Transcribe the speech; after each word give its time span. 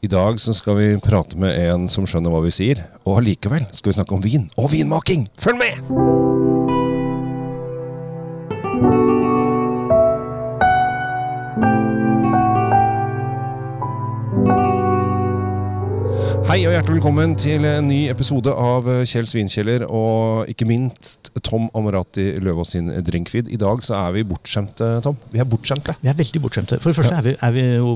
I 0.00 0.08
dag 0.08 0.40
så 0.40 0.54
skal 0.56 0.78
vi 0.78 0.86
prate 1.04 1.36
med 1.36 1.58
en 1.60 1.84
som 1.92 2.06
skjønner 2.08 2.32
hva 2.32 2.40
vi 2.46 2.54
sier. 2.54 2.80
Og 3.04 3.20
allikevel 3.20 3.68
skal 3.68 3.92
vi 3.92 3.98
snakke 4.00 4.16
om 4.16 4.24
vin 4.24 4.48
og 4.56 4.72
vinmaking. 4.72 5.28
Følg 5.36 5.60
med! 5.60 6.29
Hei 16.50 16.64
og 16.66 16.72
hjertelig 16.74 16.96
velkommen 16.96 17.36
til 17.38 17.62
en 17.62 17.84
ny 17.86 18.08
episode 18.10 18.50
av 18.50 18.88
Kjell 19.06 19.28
Svinkjeller 19.30 19.84
og 19.86 20.48
ikke 20.50 20.66
minst 20.66 21.28
Tom 21.46 21.68
Amorati 21.78 22.24
Løvaas 22.42 22.72
sin 22.74 22.88
Drinkfeed. 23.06 23.52
I 23.54 23.58
dag 23.60 23.84
så 23.86 23.94
er 24.00 24.16
vi 24.16 24.24
bortskjemte, 24.26 24.88
Tom. 25.04 25.14
Vi 25.30 25.38
er 25.38 25.46
bortskjemte. 25.46 25.94
Vi 26.02 26.10
er 26.10 26.18
veldig 26.18 26.42
bortskjemte. 26.42 26.80
For 26.82 26.90
det 26.90 26.98
første 26.98 27.20
er, 27.20 27.22
vi, 27.28 27.36
er 27.38 27.54
vi 27.54 27.62
jo 27.68 27.92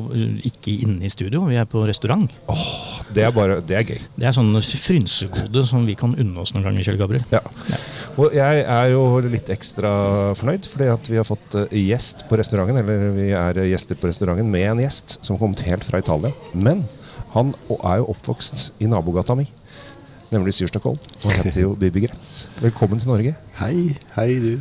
ikke 0.47 0.77
inne 0.87 1.03
i 1.03 1.11
studio, 1.11 1.43
vi 1.51 1.59
er 1.59 1.67
på 1.67 1.83
restaurant. 1.89 2.31
Åh, 2.55 2.71
det 3.17 3.27
er 3.27 3.35
bare, 3.35 3.59
det 3.59 3.81
er 3.81 3.91
gøy. 3.91 3.99
Det 4.23 4.31
er 4.31 4.39
sånn 4.39 4.55
frynsegode 4.63 5.67
som 5.67 5.83
vi 5.91 5.99
kan 5.99 6.15
unne 6.15 6.47
oss 6.47 6.55
noen 6.55 6.69
ganger, 6.69 6.87
Kjell 6.87 7.03
Gabriel. 7.03 7.27
Ja. 7.35 7.43
Og 8.23 8.39
jeg 8.39 8.63
er 8.63 8.95
jo 8.95 9.03
litt 9.35 9.51
ekstra 9.51 9.91
fornøyd, 10.39 10.71
fordi 10.71 10.93
at 10.95 11.11
vi 11.11 11.19
har 11.19 11.27
fått 11.27 11.59
eh, 11.59 11.81
gjest 11.89 12.29
på 12.31 12.39
restauranten. 12.39 12.79
Eller 12.85 13.11
vi 13.19 13.33
er 13.35 13.65
gjester 13.67 13.99
på 13.99 14.15
restauranten 14.15 14.47
med 14.47 14.77
en 14.77 14.87
gjest 14.87 15.19
som 15.25 15.35
har 15.35 15.43
kommet 15.43 15.67
helt 15.67 15.91
fra 15.91 15.99
Italia. 16.07 16.31
Men 16.55 16.87
han 17.35 17.53
er 17.75 18.01
jo 18.01 18.09
oppvokst 18.15 18.69
i 18.83 18.87
nabogata 18.91 19.35
mi, 19.39 19.47
nemlig 20.33 20.55
Syrstadkollen. 20.55 21.01
Og 21.25 21.33
heter 21.41 21.61
jo 21.65 21.73
Bibi 21.79 22.05
Gretz. 22.07 22.49
Velkommen 22.63 23.01
til 23.03 23.11
Norge. 23.11 23.35
Hei, 23.59 23.97
hei 24.17 24.29
du. 24.43 24.53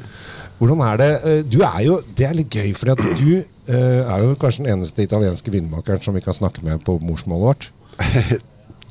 Hvordan 0.59 0.81
er 0.85 0.97
det 1.01 1.11
Eh, 1.25 1.43
Du 1.49 1.61
er 1.61 1.81
jo, 1.85 1.99
Det 2.15 2.25
er 2.25 2.33
litt 2.33 2.49
gøy, 2.49 2.73
for 2.73 2.93
du 2.95 3.43
eh, 3.67 4.01
er 4.03 4.23
jo 4.23 4.35
kanskje 4.35 4.63
den 4.65 4.73
eneste 4.77 5.03
italienske 5.03 5.51
vinmakeren 5.51 6.01
som 6.01 6.13
vi 6.13 6.21
kan 6.21 6.33
snakke 6.33 6.63
med 6.63 6.83
på 6.85 6.99
morsmålet 7.01 7.45
vårt. 7.45 7.71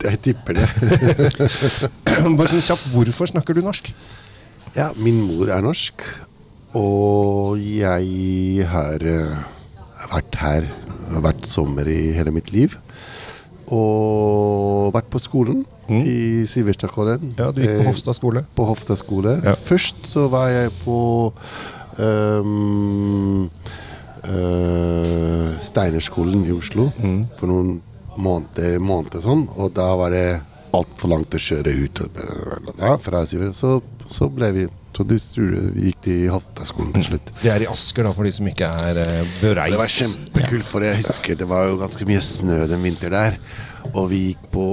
Jeg 0.02 0.18
tipper 0.22 0.54
det. 0.58 0.68
Bare 2.38 2.48
så 2.50 2.60
kjapt, 2.60 2.88
Hvorfor 2.92 3.26
snakker 3.30 3.54
du 3.54 3.62
norsk? 3.62 3.92
Ja, 4.74 4.88
min 4.96 5.20
mor 5.28 5.50
er 5.52 5.60
norsk, 5.62 6.02
og 6.74 7.60
jeg 7.60 8.64
har 8.66 9.02
eh, 9.04 9.42
vært 10.10 10.38
her 10.40 10.68
hvert 11.20 11.44
sommer 11.46 11.86
i 11.92 12.12
hele 12.16 12.32
mitt 12.32 12.48
liv. 12.54 12.78
Og 13.72 14.92
vært 14.92 15.08
på 15.12 15.20
skolen 15.22 15.62
i 15.92 16.44
Siverstadkollen. 16.48 17.34
Ja, 17.38 17.50
Du 17.52 17.62
gikk 17.62 17.78
på 17.80 17.88
Hofstad 17.88 18.16
skole. 18.18 18.44
På 18.56 18.66
Hofstad 18.68 19.00
skole. 19.00 19.38
Ja. 19.44 19.54
Først 19.56 20.04
så 20.08 20.26
var 20.32 20.50
jeg 20.52 20.72
på 20.82 20.98
um, 21.98 23.48
uh, 24.28 25.48
Steinerskolen 25.64 26.44
i 26.48 26.52
Oslo 26.54 26.90
for 27.38 27.48
noen 27.50 27.80
måneder, 28.20 28.76
måneder 28.82 29.24
sånn, 29.24 29.46
og 29.56 29.72
da 29.76 29.88
var 29.96 30.12
det 30.12 30.26
altfor 30.76 31.12
langt 31.12 31.34
å 31.36 31.40
kjøre 31.40 31.72
ut. 31.72 32.02
Ja, 32.80 32.96
fra 33.00 33.24
Sivert. 33.28 33.56
Så, 33.56 33.78
så 34.12 34.28
ble 34.32 34.52
vi 34.56 34.68
Så 34.92 35.06
de 35.08 35.16
vi 35.16 35.88
gikk 35.88 36.00
til 36.04 36.24
Hofstadskolen 36.28 36.92
til 36.98 37.06
slutt. 37.06 37.30
Det 37.40 37.50
er 37.52 37.64
i 37.64 37.68
Asker, 37.72 38.04
da, 38.04 38.12
for 38.16 38.28
de 38.28 38.32
som 38.36 38.48
ikke 38.50 38.68
er 38.68 39.00
eh, 39.00 39.30
bereist. 39.40 39.72
Det 39.72 39.80
var 39.80 39.92
kjempekult, 39.96 40.68
for 40.68 40.84
jeg 40.84 40.98
husker 41.00 41.38
det 41.40 41.48
var 41.48 41.70
jo 41.70 41.78
ganske 41.80 42.08
mye 42.08 42.24
snø 42.26 42.58
den 42.70 42.84
vinteren 42.84 43.16
der. 43.16 43.38
Og 43.92 44.10
vi 44.12 44.20
gikk 44.28 44.44
på, 44.52 44.66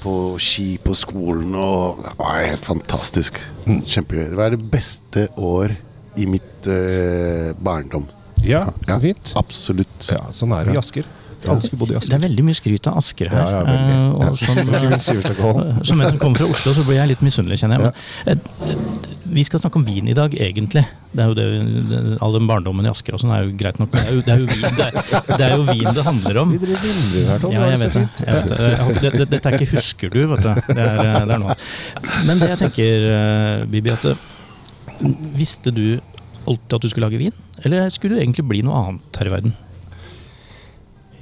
på 0.00 0.14
ski 0.42 0.68
på 0.82 0.96
skolen, 0.98 1.52
og 1.54 2.00
det 2.06 2.14
var 2.18 2.40
helt 2.40 2.66
fantastisk. 2.66 3.38
Kjempegøy. 3.68 4.30
Det 4.32 4.40
var 4.40 4.56
det 4.56 4.62
beste 4.72 5.28
år 5.36 5.76
i 6.18 6.26
mitt 6.26 6.66
eh, 6.72 7.52
barndom. 7.60 8.08
Ja, 8.46 8.64
så 8.88 8.98
fint. 9.02 9.32
Absolutt. 9.38 10.10
Ja, 10.10 10.24
Sånn 10.34 10.54
er 10.56 10.68
det 10.68 10.78
i 10.78 10.80
Asker. 10.80 11.06
I 11.38 11.46
Det 11.46 12.14
er 12.16 12.22
veldig 12.24 12.44
mye 12.48 12.56
skryt 12.56 12.88
av 12.90 12.98
Asker 12.98 13.30
her. 13.30 13.38
Ja, 13.38 13.60
ja, 13.62 13.76
Ja. 14.18 14.32
som, 14.34 14.58
som 15.84 16.00
en 16.00 16.08
som 16.08 16.18
kommer 16.18 16.40
fra 16.40 16.48
Oslo, 16.50 16.74
så 16.74 16.82
blir 16.86 16.98
jeg 16.98 17.12
litt 17.12 17.22
misunnelig, 17.22 17.60
kjenner 17.62 17.78
jeg. 17.78 17.92
Men, 18.26 18.42
eh, 18.42 19.17
vi 19.28 19.44
skal 19.46 19.60
snakke 19.60 19.78
om 19.80 19.84
vin 19.86 20.08
i 20.08 20.14
dag, 20.16 20.32
egentlig. 20.34 20.82
Det 21.12 21.22
er 21.24 21.30
jo 21.30 21.36
det, 21.36 22.16
All 22.24 22.34
den 22.36 22.48
barndommen 22.48 22.86
i 22.86 22.90
Asker 22.90 23.16
og 23.16 23.22
sånn 23.22 23.32
er 23.34 23.44
jo 23.46 23.52
greit 23.58 23.78
nok. 23.80 23.92
men 23.92 24.02
Det 24.04 24.08
er 24.08 24.16
jo, 24.16 24.22
det 24.24 24.34
er 24.34 24.40
jo, 24.42 24.48
vin, 24.50 24.78
det 24.78 24.86
er, 24.86 24.98
det 25.30 25.46
er 25.46 25.54
jo 25.54 25.66
vin 25.68 25.98
det 25.98 26.04
handler 26.06 26.40
om. 26.42 26.52
Vi 26.52 26.60
driver 26.62 26.84
vindrue 26.84 27.24
her, 27.28 27.42
Tom. 27.44 27.54
Ja, 27.54 27.68
jeg 27.72 27.80
vet 27.82 27.96
det. 27.96 28.04
Jeg 28.24 28.36
vet 28.38 28.50
det. 28.52 28.58
Jeg 28.64 28.98
det, 28.98 29.12
det. 29.14 29.28
Dette 29.34 29.52
er 29.52 29.58
ikke 29.58 29.70
'husker 29.74 30.12
du', 30.14 30.20
vet 30.32 30.44
du. 30.44 30.50
Det 30.72 30.84
er, 30.84 31.00
eh, 31.04 31.20
det 31.28 31.36
er 31.36 31.42
noe. 31.44 31.56
Men 32.26 32.42
det 32.42 32.50
jeg 32.54 32.60
tenker, 32.64 33.08
eh, 33.14 33.64
Bibi, 33.72 33.94
at 33.94 34.10
eh, 34.12 34.26
visste 35.38 35.72
du 35.74 35.86
alltid 36.48 36.78
at 36.78 36.82
du 36.82 36.88
skulle 36.88 37.08
lage 37.08 37.22
vin? 37.22 37.40
Eller 37.64 37.88
skulle 37.94 38.16
du 38.16 38.22
egentlig 38.22 38.46
bli 38.48 38.62
noe 38.66 38.84
annet 38.84 39.20
her 39.20 39.30
i 39.30 39.34
verden? 39.36 39.56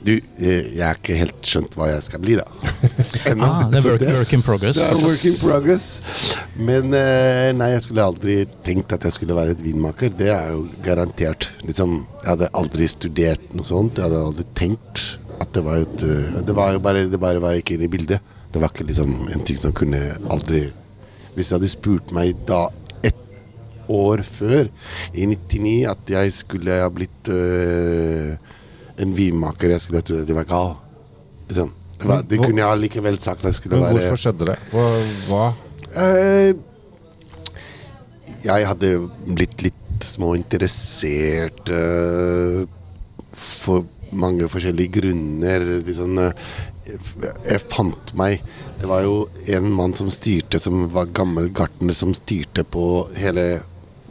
Du, 0.06 0.12
jeg 0.39 0.84
har 0.84 0.99
ikke 1.00 1.19
helt 1.19 1.41
skjønt 1.43 1.75
hva 1.75 1.89
jeg 1.91 2.05
skal 2.06 2.22
bli, 2.22 2.37
da. 2.39 2.47
Ah, 3.42 3.66
det 3.70 3.81
er 3.81 3.87
work, 3.88 4.04
work 4.20 4.32
in 4.37 4.42
progress. 4.44 4.78
Det 4.78 4.87
er 4.87 5.03
work 5.03 5.25
in 5.26 5.37
progress. 5.41 5.87
Men 6.56 6.94
eh, 6.94 7.50
nei, 7.56 7.72
jeg 7.75 7.84
skulle 7.87 8.04
aldri 8.06 8.37
tenkt 8.66 8.94
at 8.94 9.04
jeg 9.06 9.16
skulle 9.16 9.37
være 9.37 9.56
et 9.56 9.62
vinmaker. 9.64 10.12
Det 10.16 10.31
er 10.32 10.53
jo 10.54 10.64
garantert. 10.84 11.48
Liksom, 11.66 11.98
jeg 12.22 12.31
hadde 12.31 12.50
aldri 12.56 12.88
studert 12.91 13.53
noe 13.56 13.66
sånt. 13.66 13.98
Jeg 13.98 14.06
hadde 14.09 14.22
aldri 14.31 14.47
tenkt 14.59 15.04
at 15.42 15.53
det 15.53 15.62
var 15.66 15.82
et 15.84 16.06
eh, 16.06 16.41
Det 16.47 16.56
var 16.56 16.72
jo 16.76 16.82
bare, 16.84 17.04
det 17.12 17.20
bare 17.20 17.42
var 17.42 17.59
ikke 17.59 17.76
inne 17.76 17.88
i 17.88 17.92
bildet. 17.92 18.34
Det 18.53 18.62
var 18.62 18.72
ikke 18.72 18.88
liksom 18.88 19.28
en 19.32 19.44
ting 19.44 19.59
som 19.60 19.75
kunne 19.76 20.00
aldri 20.32 20.69
Hvis 21.34 21.50
jeg 21.50 21.59
hadde 21.59 21.69
spurt 21.69 22.12
meg 22.16 22.38
da 22.48 22.66
ett 23.04 23.19
år 23.92 24.22
før, 24.25 24.70
i 25.12 25.26
99, 25.28 25.75
at 25.91 26.09
jeg 26.10 26.32
skulle 26.34 26.78
ha 26.81 26.88
blitt 26.91 27.28
eh, 27.31 28.32
en 28.97 29.12
vinmaker, 29.15 29.75
jeg 29.75 29.84
skulle 29.84 30.00
ha 30.00 30.06
trodd 30.06 30.25
at 30.25 30.32
jeg 30.32 30.38
var 30.38 30.48
gal. 30.48 30.72
Liksom. 31.50 31.75
Det, 31.97 32.17
det 32.31 32.39
kunne 32.43 32.61
jeg 32.61 32.83
likevel 32.83 33.19
sagt 33.25 33.45
det 33.47 33.55
skulle 33.57 33.79
Men 33.79 33.87
være 33.89 33.99
hvorfor 33.99 34.21
skjedde 34.21 34.51
det? 34.51 34.57
Hva, 34.73 34.87
hva? 35.31 35.45
Eh, 35.97 36.53
jeg 38.47 38.69
hadde 38.69 38.91
blitt 39.27 39.65
litt 39.65 40.07
småinteressert 40.07 41.71
uh, 41.73 42.67
for 43.33 43.87
mange 44.17 44.49
forskjellige 44.53 45.01
grunner. 45.01 45.65
Sånn, 45.97 46.21
eh, 46.21 46.51
jeg, 46.87 47.62
fant 47.73 48.13
meg 48.19 48.45
Det 48.77 48.87
var 48.91 49.03
jo 49.07 49.25
en 49.57 49.71
mann 49.73 49.97
som 49.97 50.11
styrte, 50.13 50.61
som 50.63 50.84
var 50.93 51.09
gammel 51.17 51.49
gartner, 51.57 51.97
som 51.97 52.13
styrte 52.15 52.63
på 52.63 53.09
hele 53.17 53.47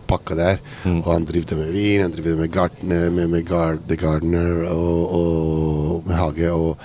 pakka 0.10 0.38
der. 0.38 0.60
Og 0.90 1.10
han 1.14 1.26
drev 1.30 1.54
med 1.58 1.72
vin, 1.74 2.02
han 2.02 2.14
drev 2.14 2.36
med 2.42 2.52
gartner, 2.54 3.12
med, 3.14 3.30
med 3.30 3.46
Gardener 3.46 4.66
og, 4.72 5.02
og 5.20 6.10
med 6.10 6.18
hage. 6.18 6.52
og 6.52 6.78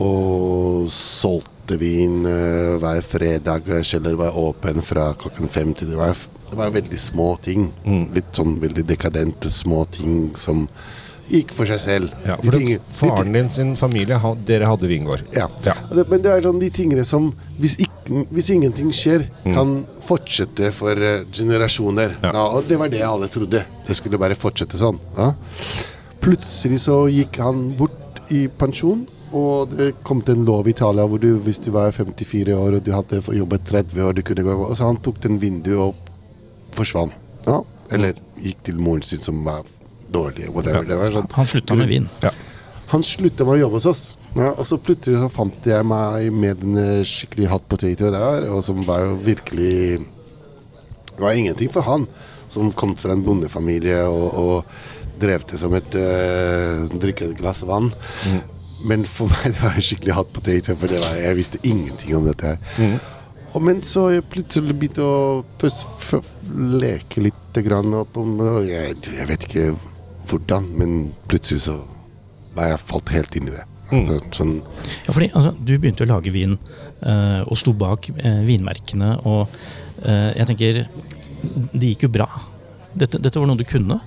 og 0.00 0.88
solgte 0.94 1.76
vin 1.80 2.22
eh, 2.28 2.76
hver 2.82 3.02
fredag. 3.06 3.68
Kjeller 3.86 4.16
var 4.18 4.36
åpen 4.40 4.80
fra 4.86 5.10
klokken 5.20 5.50
fem 5.52 5.74
til 5.76 5.92
det 5.92 5.98
var, 6.00 6.16
det 6.50 6.58
var 6.58 6.72
veldig 6.74 6.98
små 7.00 7.34
ting. 7.44 7.68
Litt 8.14 8.32
sånn 8.36 8.56
veldig 8.62 8.86
dekadente 8.88 9.50
små 9.52 9.84
ting 9.94 10.32
som 10.40 10.64
gikk 11.30 11.52
for 11.54 11.68
seg 11.70 11.78
selv. 11.78 12.14
Ja, 12.26 12.34
De 12.40 12.48
for 12.48 12.56
tingene- 12.58 12.80
det, 12.80 12.96
Faren 12.98 13.32
din 13.36 13.48
sin 13.48 13.76
familie, 13.78 14.16
dere 14.48 14.66
hadde 14.66 14.88
vingård. 14.90 15.22
ja. 15.36 15.46
Ja. 15.62 15.76
Men 16.08 16.22
det 16.24 16.32
er 16.32 16.42
sånn 16.42 16.58
de 16.58 16.70
tingene 16.74 17.04
som 17.06 17.28
Hvis, 17.60 17.76
ikke, 17.78 18.24
hvis 18.32 18.48
ingenting 18.50 18.90
skjer, 18.90 19.28
kan 19.44 19.84
fortsette 20.08 20.72
for 20.74 20.96
uh, 20.96 21.22
generasjoner. 21.30 22.16
Ja. 22.22 22.32
Ja, 22.34 22.44
og 22.56 22.66
det 22.66 22.78
var 22.80 22.88
det 22.88 23.02
alle 23.06 23.28
trodde. 23.28 23.62
Det 23.86 23.94
skulle 23.94 24.18
bare 24.18 24.34
fortsette 24.34 24.80
sånn. 24.80 24.98
Ja. 25.16 25.34
Plutselig 26.20 26.80
så 26.88 27.04
gikk 27.12 27.36
han 27.38 27.76
bort 27.78 28.18
i 28.32 28.46
pensjon, 28.48 29.06
og 29.36 29.74
det 29.78 29.92
kom 30.06 30.22
til 30.26 30.40
en 30.40 30.46
lov 30.48 30.66
i 30.66 30.74
Italia 30.74 31.06
hvor 31.06 31.20
du, 31.22 31.34
hvis 31.44 31.60
du 31.62 31.70
var 31.74 31.92
54 31.94 32.54
år 32.56 32.78
og 32.78 32.86
du 32.86 32.92
hadde 32.94 33.22
jobbet 33.36 33.66
30 33.68 34.02
år, 34.04 34.16
du 34.16 34.22
kunne 34.26 34.46
gå 34.46 34.56
Og 34.66 34.76
så 34.76 34.88
han 34.88 34.98
tok 35.04 35.20
den 35.22 35.40
vinduet 35.42 35.78
og 35.78 36.74
forsvant. 36.74 37.14
Ja. 37.46 37.60
Eller 37.90 38.18
gikk 38.42 38.64
til 38.66 38.80
moren 38.82 39.02
sin 39.06 39.22
som 39.22 39.42
var 39.46 39.66
dårlig. 40.10 40.50
Whatever. 40.54 40.86
Det 40.86 40.98
var 40.98 41.14
sånn 41.14 41.28
Han 41.36 41.50
slutta 41.50 41.78
med 41.78 41.90
vin. 41.90 42.08
Ja. 42.24 42.32
han 42.90 43.04
slutta 43.06 43.46
med 43.46 43.58
å 43.58 43.60
jobbe 43.64 43.78
hos 43.78 43.86
oss. 43.86 44.04
Ja, 44.34 44.50
og 44.50 44.66
så 44.66 44.78
plutselig 44.82 45.18
så 45.18 45.28
fant 45.30 45.66
jeg 45.66 45.86
meg 45.86 46.30
med 46.34 46.62
en 46.66 46.78
eh, 46.78 47.06
skikkelig 47.06 47.50
hot 47.50 47.66
potato 47.70 48.10
der, 48.14 48.46
og 48.50 48.62
som 48.66 48.82
var 48.86 49.04
jo 49.04 49.16
virkelig 49.26 49.98
Det 50.00 51.22
var 51.22 51.36
ingenting 51.36 51.70
for 51.70 51.86
han, 51.86 52.06
som 52.50 52.72
kom 52.72 52.96
fra 52.96 53.12
en 53.12 53.22
bondefamilie 53.22 54.00
og, 54.08 54.26
og 54.34 55.20
drev 55.20 55.44
det 55.50 55.58
som 55.60 55.74
et 55.76 55.98
uh, 56.00 56.86
Drikke 56.96 57.28
et 57.28 57.36
glass 57.38 57.60
vann. 57.68 57.90
Men 58.88 59.04
for 59.08 59.30
meg 59.32 59.54
det 59.54 59.62
var 59.62 59.76
det 59.76 59.86
skikkelig 59.86 60.16
hot 60.16 60.34
potato, 60.34 60.76
for 60.78 60.92
det 60.92 61.00
var, 61.02 61.16
jeg 61.20 61.38
visste 61.38 61.62
ingenting 61.62 62.16
om 62.18 62.28
dette 62.30 62.54
her. 62.54 62.98
Og 63.50 63.64
men 63.66 63.80
så 63.82 64.06
jeg 64.14 64.28
plutselig 64.30 64.76
begynte 64.78 65.02
å 65.02 65.42
f 65.66 66.12
leke 66.54 67.24
litt 67.24 67.58
grann 67.66 67.96
og 67.98 68.14
jeg, 68.68 68.94
jeg 69.10 69.26
vet 69.26 69.46
ikke 69.48 69.64
hvordan, 70.30 70.68
men 70.78 70.94
plutselig 71.26 71.64
så 71.66 71.80
var 72.54 72.70
jeg 72.72 72.82
falt 72.86 73.10
helt 73.14 73.36
inn 73.38 73.50
i 73.50 73.56
det. 73.56 73.66
Så, 73.90 74.20
sånn, 74.36 74.52
Ja, 75.06 75.10
fordi 75.10 75.26
altså, 75.34 75.50
Du 75.66 75.72
begynte 75.74 76.04
å 76.04 76.10
lage 76.12 76.30
vin 76.30 76.52
eh, 76.54 77.40
og 77.42 77.58
sto 77.58 77.72
bak 77.74 78.06
eh, 78.12 78.42
vinmerkene. 78.46 79.16
Og 79.26 79.50
eh, 80.06 80.30
jeg 80.38 80.46
tenker 80.46 80.78
Det 81.74 81.88
gikk 81.88 82.06
jo 82.06 82.12
bra. 82.20 82.28
Dette, 82.94 83.18
dette 83.18 83.42
var 83.42 83.50
noe 83.50 83.58
du 83.58 83.66
kunne. 83.66 83.98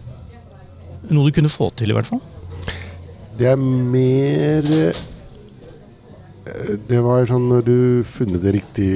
Noe 1.11 1.27
du 1.27 1.35
kunne 1.35 1.51
få 1.51 1.67
til, 1.75 1.91
i 1.91 1.97
hvert 1.97 2.07
fall. 2.07 2.23
Det 3.39 3.49
er 3.53 3.57
mer 3.57 4.93
Eh, 6.43 6.75
Det 6.87 6.99
var 7.03 7.27
sånn 7.29 7.45
når 7.51 7.65
du 7.67 7.77
funnet 8.07 8.41
det 8.43 8.55
riktig 8.57 8.89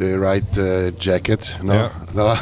The 0.00 0.14
right 0.18 0.58
uh, 0.58 0.90
jacket 0.98 1.52
No. 1.66 1.76
Ja. 1.76 1.90
da, 2.14 2.34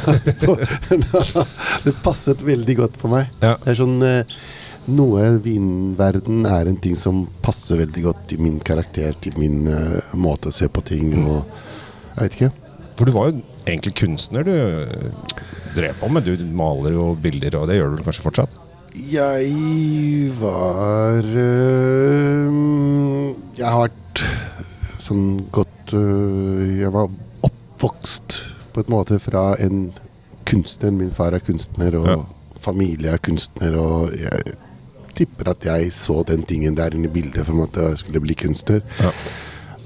Det 1.84 1.94
passet 2.02 2.40
veldig 2.44 2.78
godt 2.78 2.96
på 3.00 3.10
meg. 3.12 3.28
Ja. 3.42 3.56
Det 3.64 3.74
er 3.74 3.80
sånn 3.82 3.98
eh, 4.06 4.38
Noe 4.88 5.34
vinverden 5.44 6.46
er 6.48 6.70
en 6.70 6.78
ting 6.80 6.96
som 6.96 7.26
passer 7.44 7.82
veldig 7.82 8.06
godt 8.06 8.22
til 8.30 8.40
min 8.40 8.56
karakter, 8.64 9.12
til 9.20 9.36
min 9.36 9.66
uh, 9.68 10.14
måte 10.16 10.48
å 10.48 10.54
se 10.54 10.68
på 10.72 10.80
ting 10.88 11.12
og 11.26 11.42
Jeg 12.14 12.22
vet 12.22 12.38
ikke. 12.38 12.52
For 12.96 13.06
du 13.06 13.12
var 13.14 13.28
jo 13.28 13.42
egentlig 13.68 13.92
kunstner 14.00 14.48
du 14.48 14.54
drev 15.76 16.00
på 16.00 16.08
med. 16.10 16.24
Du 16.24 16.48
maler 16.56 16.96
jo 16.96 17.12
bilder, 17.20 17.60
og 17.60 17.68
det 17.68 17.76
gjør 17.76 17.98
du 17.98 18.02
kanskje 18.06 18.24
fortsatt? 18.24 18.56
Jeg 18.98 19.52
var 20.40 21.22
øh, 21.22 22.48
Jeg 23.58 23.66
har 23.70 23.84
vært 23.86 24.22
sånn 25.02 25.44
godt 25.54 25.94
øh, 25.94 26.80
Jeg 26.80 26.90
var 26.92 27.06
oppvokst 27.46 28.38
på 28.74 28.82
en 28.82 28.90
måte 28.92 29.18
fra 29.22 29.52
en 29.62 29.92
kunstner. 30.48 30.90
Min 30.94 31.12
far 31.14 31.32
er 31.36 31.42
kunstner, 31.44 31.94
og 31.98 32.06
Ja. 32.08 32.16
familie 32.60 33.10
er 33.14 33.16
kunstner. 33.22 33.76
Og 33.78 34.12
jeg 34.18 34.42
tipper 35.16 35.50
at 35.50 35.64
jeg 35.64 35.92
så 35.92 36.22
den 36.26 36.42
tingen 36.42 36.76
der 36.76 36.94
inne 36.94 37.08
i 37.08 37.12
bildet 37.12 37.46
for 37.46 37.62
at 37.64 37.76
jeg 37.76 37.98
skulle 37.98 38.20
bli 38.20 38.34
kunstner. 38.34 38.80
Ja. 39.00 39.10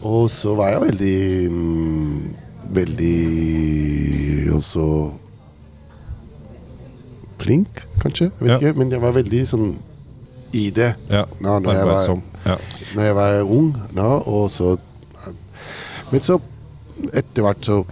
Og 0.03 0.31
så 0.31 0.55
var 0.57 0.69
jeg 0.73 0.81
veldig 0.89 1.51
mm, 1.53 2.35
Veldig 2.73 4.53
også 4.55 5.11
flink, 7.43 7.83
kanskje. 8.03 8.31
Jeg 8.31 8.41
vet 8.41 8.51
Ja. 8.55 8.59
ikke, 8.61 8.79
men 8.79 8.91
jeg 8.95 9.01
var 9.03 9.13
veldig 9.19 9.43
sånn 9.51 9.67
i 10.53 10.71
det. 10.71 10.95
Ja, 11.11 11.25
Ja, 11.41 11.59
når 11.59 11.73
jeg 11.75 11.87
var- 11.87 12.23
Ja. 12.47 12.57
Når 12.95 13.03
jeg 13.03 13.15
var 13.15 13.43
ung, 13.43 13.73
da, 13.95 14.03
og 14.27 14.51
så 14.51 14.79
Men 16.13 16.21
så, 16.21 16.39
etter 17.15 17.41
hvert 17.43 17.63
så 17.65 17.85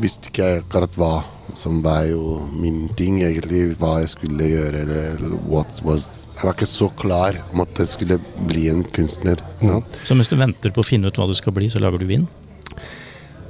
visste 0.00 0.30
ikke 0.30 0.44
jeg 0.46 0.62
akkurat 0.62 0.94
hva 0.96 1.24
som 1.58 1.82
var 1.82 2.04
jo 2.08 2.38
min 2.52 2.88
ting, 2.96 3.20
egentlig. 3.24 3.74
Hva 3.80 3.98
jeg 4.00 4.08
skulle 4.12 4.46
gjøre, 4.48 4.82
eller, 4.84 5.16
eller 5.16 5.36
what 5.48 5.80
was 5.84 6.06
Jeg 6.38 6.44
var 6.46 6.54
ikke 6.54 6.68
så 6.70 6.88
klar 6.94 7.34
om 7.52 7.60
at 7.64 7.74
jeg 7.82 7.88
skulle 7.88 8.20
bli 8.46 8.68
en 8.70 8.84
kunstner. 8.94 9.36
Mm. 9.60 9.82
Så 10.06 10.14
mens 10.14 10.28
du 10.30 10.36
venter 10.36 10.70
på 10.70 10.84
å 10.84 10.86
finne 10.86 11.08
ut 11.10 11.16
hva 11.18 11.26
du 11.26 11.34
skal 11.34 11.52
bli, 11.52 11.66
så 11.66 11.80
lager 11.82 11.98
du 11.98 12.06
vin? 12.06 12.28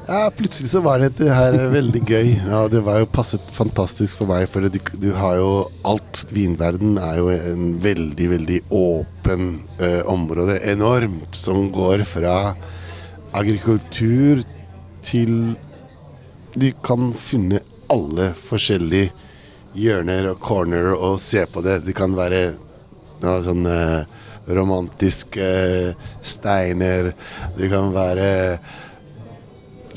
Ja, 0.08 0.30
plutselig 0.36 0.70
så 0.70 0.80
var 0.80 1.02
dette 1.04 1.26
her 1.36 1.52
veldig 1.68 2.00
gøy. 2.08 2.28
Ja, 2.48 2.62
det 2.72 2.80
var 2.86 3.02
jo 3.02 3.08
passet 3.12 3.44
fantastisk 3.52 4.22
for 4.22 4.30
meg, 4.30 4.46
for 4.48 4.64
du, 4.64 4.78
du 5.02 5.10
har 5.12 5.34
jo 5.36 5.50
alt 5.84 6.22
Vinverden 6.32 6.96
er 6.96 7.18
jo 7.18 7.26
en 7.34 7.74
veldig, 7.84 8.28
veldig 8.30 8.60
åpen 8.72 9.50
eh, 9.76 10.00
område. 10.08 10.56
Enormt. 10.72 11.36
Som 11.36 11.68
går 11.76 12.06
fra 12.08 12.54
agrikultur 13.36 14.40
til 15.04 15.52
Du 16.56 16.70
kan 16.80 17.12
finne 17.12 17.60
alle 17.92 18.32
forskjellige 18.48 19.12
hjørner 19.76 20.32
og 20.32 20.40
corner 20.40 20.94
og 20.96 21.20
se 21.20 21.44
på 21.52 21.60
det. 21.68 21.82
Det 21.84 21.92
kan 22.00 22.16
være 22.16 22.42
ja, 23.20 23.38
sånn 23.44 23.68
eh, 23.68 24.08
romantiske 24.56 25.54
steiner. 26.24 27.12
Det 27.60 27.68
kan 27.76 27.92
være 27.92 28.28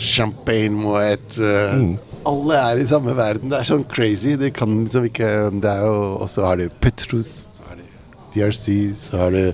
champagne 0.01 0.74
moet. 0.81 1.38
eh, 1.39 1.86
Alle 2.25 2.57
er 2.57 2.81
i 2.81 2.88
samme 2.89 3.13
verden. 3.18 3.50
Det 3.50 3.59
er 3.62 3.69
sånn 3.69 3.86
crazy. 3.89 4.36
Det 4.38 4.51
kan 4.57 4.83
liksom 4.83 5.07
ikke 5.07 5.30
Det 5.62 5.69
er 5.71 5.86
jo 5.88 6.18
Og 6.21 6.27
så 6.30 6.44
har 6.45 6.57
du 6.59 6.68
Petrus, 6.81 7.45
så 7.57 7.69
har 7.69 7.80
du 7.80 7.88
DRC, 8.36 8.68
så 8.98 9.18
har 9.24 9.31
du 9.31 9.53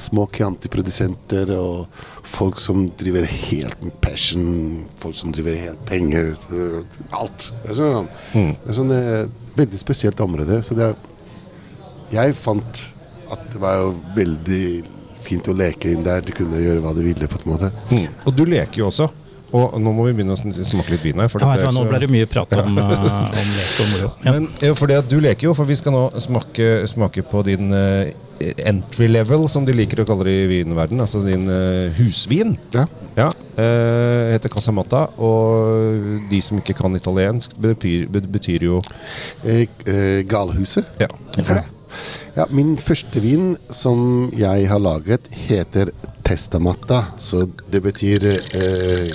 små 0.00 0.24
Chianti-produsenter 0.32 1.50
og 1.52 1.86
folk 2.24 2.56
som 2.64 2.86
driver 2.96 3.26
helt 3.28 3.82
med 3.84 3.92
passion, 4.00 4.86
folk 5.02 5.14
som 5.18 5.32
driver 5.36 5.58
helt 5.60 5.82
penger. 5.84 6.30
Alt. 7.12 7.50
Det 7.62 7.74
er 7.74 7.76
sånn, 7.76 8.08
det 8.32 8.70
er 8.72 8.78
sånn 8.78 8.94
eh, 8.96 9.26
veldig 9.58 9.80
spesielt 9.82 10.20
område. 10.24 10.62
Så 10.64 10.74
det 10.78 10.86
er 10.92 10.96
Jeg 12.12 12.34
fant 12.36 12.86
at 13.32 13.44
det 13.52 13.60
var 13.60 13.78
jo 13.82 13.92
veldig 14.16 14.64
fint 15.24 15.46
å 15.48 15.54
leke 15.56 15.92
inn 15.92 16.02
der. 16.04 16.20
Du 16.24 16.32
kunne 16.36 16.58
gjøre 16.60 16.80
hva 16.84 16.94
du 16.96 17.02
ville, 17.04 17.28
på 17.28 17.38
en 17.44 17.52
måte. 17.52 17.70
Mm. 17.92 18.08
Og 18.26 18.34
du 18.36 18.42
leker 18.48 18.80
jo 18.82 18.88
også. 18.90 19.10
Og 19.52 19.76
nå 19.82 19.92
må 19.92 20.06
vi 20.08 20.14
begynne 20.16 20.34
å 20.34 20.40
smake 20.40 20.94
litt 20.94 21.04
vin 21.04 21.20
her. 21.20 21.28
For 21.32 21.42
Ja, 21.44 21.70
nå 21.74 21.84
ble 21.88 22.02
det 22.04 22.10
mye 22.12 22.28
prat 22.30 22.54
om, 22.56 22.78
ja. 22.80 22.88
om 22.88 23.54
lek 23.58 23.72
og 23.84 23.90
moro. 23.92 24.10
Ja. 24.24 24.32
Men 24.38 24.76
for 24.78 24.88
det 24.88 25.00
at 25.02 25.10
du 25.12 25.18
leker 25.20 25.50
jo, 25.50 25.56
for 25.58 25.68
vi 25.68 25.76
skal 25.78 25.94
nå 25.94 26.06
smake, 26.22 26.86
smake 26.90 27.24
på 27.28 27.44
din 27.46 27.68
uh, 27.74 28.08
entry 28.64 29.10
level, 29.10 29.44
som 29.52 29.66
de 29.68 29.76
liker 29.76 30.02
å 30.02 30.08
kalle 30.08 30.26
det 30.30 30.36
i 30.44 30.48
vinverden. 30.54 31.02
Altså 31.04 31.20
din 31.26 31.44
uh, 31.50 31.92
husvin. 32.00 32.56
Ja. 32.72 32.86
Ja, 33.18 33.28
uh, 33.58 34.32
heter 34.32 34.48
Casamata. 34.52 35.04
og 35.20 36.22
de 36.30 36.40
som 36.40 36.60
ikke 36.62 36.78
kan 36.80 36.96
italiensk, 36.96 37.52
betyr, 37.60 38.08
betyr 38.08 38.68
jo 38.70 38.80
Eh, 39.44 39.66
eh, 39.86 40.22
Galhuset. 40.28 40.84
Ja. 41.00 41.06
Hvorfor 41.34 41.54
det? 41.54 41.64
Ja, 42.36 42.44
min 42.50 42.78
første 42.78 43.20
vin 43.20 43.56
som 43.70 44.30
jeg 44.36 44.68
har 44.68 44.80
laget, 44.80 45.28
heter 45.30 45.90
Testamatta. 46.24 47.02
Så 47.18 47.44
det 47.72 47.82
betyr 47.84 48.24
eh, 48.30 49.08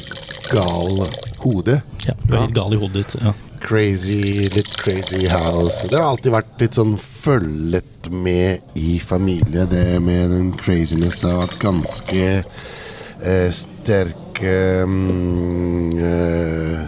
gal 0.52 1.04
hode. 1.44 1.82
Ja, 2.08 2.16
du 2.24 2.34
er 2.36 2.46
litt 2.48 2.56
gal 2.58 2.74
i 2.74 2.80
hodet 2.82 3.04
ditt. 3.04 3.18
Ja. 3.24 3.34
Crazy, 3.62 4.48
litt 4.54 4.70
crazy 4.80 5.28
house. 5.28 5.88
Det 5.90 5.98
har 5.98 6.12
alltid 6.12 6.36
vært 6.36 6.62
litt 6.62 6.78
sånn 6.78 6.94
følget 7.02 8.10
med 8.14 8.78
i 8.78 9.00
familie, 9.04 9.66
det 9.68 9.98
med 10.04 10.32
den 10.32 10.52
craziness 10.56 11.24
av 11.28 11.42
at 11.48 11.58
ganske 11.60 12.28
eh, 12.38 13.50
sterke 13.52 14.54
mm, 14.86 15.98
eh, 15.98 16.86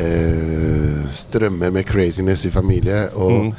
eh, 0.00 1.06
strømmer 1.12 1.70
med 1.70 1.86
craziness 1.86 2.46
i 2.48 2.54
familie. 2.54 3.04
Og, 3.14 3.52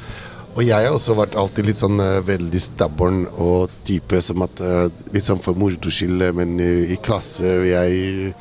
og 0.54 0.62
jeg 0.66 0.88
har 0.88 0.94
også 0.94 1.16
vært 1.18 1.38
alltid 1.40 1.70
litt 1.70 1.82
sånn 1.82 2.02
eh, 2.04 2.20
veldig 2.26 2.62
stubborn 2.62 3.26
og 3.38 3.74
type 3.88 4.22
som 4.26 4.46
at 4.46 4.62
eh, 4.64 4.88
Litt 5.14 5.30
sånn 5.30 5.42
for 5.42 5.58
moro 5.58 5.94
skyld, 5.94 6.32
men 6.36 6.58
i, 6.62 6.72
i 6.96 7.02
klasse 7.02 7.60
jeg 7.70 8.32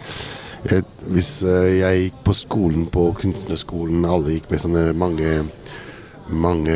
jeg, 0.71 0.85
hvis 1.11 1.33
eh, 1.43 1.71
jeg 1.81 2.05
gikk 2.07 2.23
på 2.27 2.37
skolen, 2.39 2.87
på 2.93 3.09
kunstnerskolen, 3.19 4.05
alle 4.07 4.37
gikk 4.37 4.51
med 4.53 4.63
sånne 4.63 4.85
mange 4.99 5.33
mange 6.33 6.75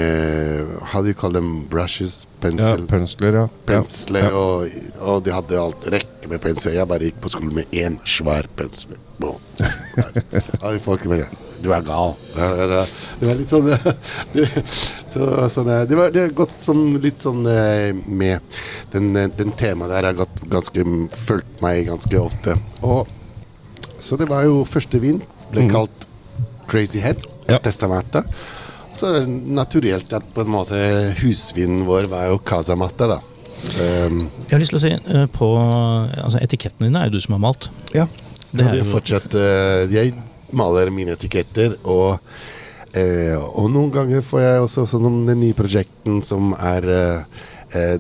How 0.91 1.01
do 1.03 1.09
you 1.09 1.15
call 1.15 1.33
them? 1.33 1.67
Brushes? 1.71 2.27
ja, 2.43 2.77
pensler, 2.87 3.33
ja. 3.35 3.49
pensler, 3.67 4.29
Ja. 4.29 4.37
og, 4.37 4.69
og 5.01 5.25
de 5.25 5.33
hadde 5.33 5.59
alt 5.59 5.87
rekke 5.91 6.29
med 6.29 6.41
pensler. 6.43 6.77
Jeg 6.77 6.89
bare 6.91 7.09
gikk 7.09 7.21
på 7.25 7.33
skolen 7.33 7.55
med 7.55 7.73
én 7.73 7.97
svær 8.05 8.47
pensel. 8.59 8.99
Folk 10.85 11.07
bare, 11.09 11.27
Du 11.63 11.71
er 11.73 11.83
gal. 11.87 12.13
Det 12.37 13.25
var 13.31 13.39
litt 13.39 13.51
sånn 13.51 13.71
så, 15.13 15.49
sånn, 15.51 15.71
eh, 15.73 15.87
det, 15.89 15.97
var, 15.97 16.13
det 16.13 16.27
har 16.27 16.35
gått 16.37 16.59
sånn, 16.61 16.99
litt 17.01 17.25
sånn 17.25 17.47
eh, 17.49 17.97
med 18.07 18.45
Den, 18.93 19.15
den 19.15 19.55
temaet 19.57 19.95
der 19.95 20.11
har 20.11 20.19
gått 20.21 20.43
ganske 20.53 20.85
fulgt 21.25 21.63
meg 21.65 21.87
ganske 21.89 22.21
ofte. 22.21 22.59
Og, 22.85 23.09
så 24.07 24.17
det 24.21 24.29
var 24.31 24.45
jo 24.47 24.61
første 24.69 25.01
vin. 25.03 25.19
Ble 25.51 25.67
kalt 25.71 26.07
Crazy 26.71 27.01
Head. 27.03 27.21
Ja. 27.51 27.59
Testamentet. 27.63 28.27
Så 28.97 29.11
er 29.11 29.19
det 29.21 29.35
naturelt 29.55 30.13
at 30.17 30.25
på 30.35 30.43
en 30.47 30.51
måte 30.55 30.79
husvinen 31.21 31.83
vår 31.87 32.09
var 32.11 32.31
jo 32.31 32.39
Casamatte, 32.47 33.07
da. 33.11 33.19
Um, 33.81 34.23
Jeg 34.47 34.53
har 34.53 34.61
lyst 34.63 34.73
til 34.75 34.79
å 34.79 34.83
si 34.83 34.93
uh, 35.15 35.27
på 35.33 35.47
altså, 35.57 36.39
Etikettene 36.45 36.89
dine 36.91 37.01
er 37.03 37.09
jo 37.11 37.17
du 37.17 37.25
som 37.25 37.37
har 37.37 37.43
malt. 37.49 37.69
ja. 37.95 38.07
Det 38.57 38.63
Det 38.63 38.67
er 38.73 38.77
jo- 38.79 38.93
fortsatt 38.95 39.35
eh, 39.35 39.91
Jeg 39.93 40.13
maler 40.55 40.89
mine 40.95 41.13
etiketter, 41.17 41.75
og, 41.85 42.21
eh, 42.95 43.35
og 43.37 43.67
noen 43.75 43.91
ganger 43.93 44.23
får 44.23 44.41
jeg 44.41 44.61
også 44.63 44.85
sånn 44.89 45.05
om 45.09 45.17
den 45.27 45.41
nye 45.43 45.53
prosjekten 45.59 46.23
som 46.25 46.55
er 46.55 46.87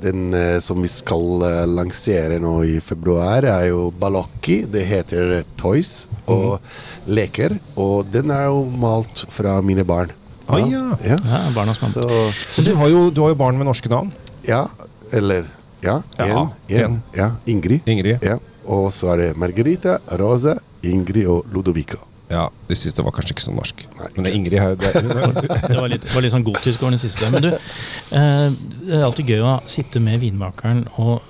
den 0.02 0.34
eh, 0.34 0.58
som 0.64 0.80
vi 0.82 0.90
skal 0.90 1.42
eh, 1.46 1.62
lansere 1.70 2.38
nå 2.42 2.52
i 2.66 2.78
februar, 2.84 3.46
er 3.46 3.68
jo 3.70 3.90
Balocchi. 4.00 4.62
Det 4.70 4.84
heter 4.88 5.42
Toys 5.60 6.06
og 6.30 6.58
leker. 7.06 7.56
Og 7.76 8.08
den 8.12 8.32
er 8.34 8.48
jo 8.50 8.64
malt 8.80 9.26
fra 9.32 9.58
mine 9.64 9.84
barn. 9.86 10.12
Ah, 10.46 10.60
ja. 10.62 10.82
ja. 11.02 11.18
Ja, 11.18 11.40
barna 11.54 11.74
som. 11.74 11.90
Så 11.90 12.62
du 12.62 12.72
har, 12.78 12.88
jo, 12.92 13.08
du 13.10 13.22
har 13.24 13.32
jo 13.34 13.38
barn 13.38 13.58
med 13.58 13.66
norske 13.66 13.90
navn. 13.90 14.12
Ja, 14.46 14.66
eller 15.12 15.48
Ja, 15.82 16.00
Ja, 16.18 16.48
en, 16.68 16.78
en, 16.80 17.00
ja 17.14 17.30
Ingrid. 17.46 17.86
Ingrid. 17.86 18.22
Ja. 18.24 18.38
Og 18.66 18.88
så 18.94 19.12
er 19.14 19.20
det 19.20 19.26
Margarita, 19.38 19.98
Rosa, 20.18 20.56
Ingrid 20.82 21.26
og 21.30 21.46
Ludovica. 21.52 21.98
Ja, 22.28 22.48
Det 22.68 22.74
siste 22.78 23.04
var 23.06 23.14
kanskje 23.14 23.36
ikke 23.36 23.44
så 23.44 23.54
norsk. 23.54 23.84
Nei. 24.00 24.08
Men 24.16 24.26
det 24.26 24.30
er 24.30 24.36
Ingrid 24.36 24.58
her 24.58 24.74
det, 24.74 24.92
Det 25.70 25.78
var 25.78 25.90
litt, 25.92 26.06
var 26.10 26.24
litt 26.24 26.34
sånn 26.34 26.46
gotisk 26.46 26.82
over 26.82 26.96
den 26.96 27.02
siste. 27.02 27.28
Men 27.30 27.44
du, 27.44 27.52
eh, 27.54 28.48
det 28.82 28.96
er 28.98 29.06
alltid 29.06 29.30
gøy 29.30 29.44
å 29.46 29.56
sitte 29.70 30.02
med 30.02 30.18
vinmakeren 30.24 30.82
og, 31.02 31.22